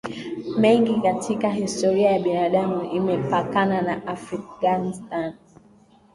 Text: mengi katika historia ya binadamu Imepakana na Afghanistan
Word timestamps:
mengi 0.57 1.01
katika 1.01 1.49
historia 1.49 2.11
ya 2.11 2.19
binadamu 2.19 2.85
Imepakana 2.91 3.81
na 3.81 4.07
Afghanistan 4.07 5.33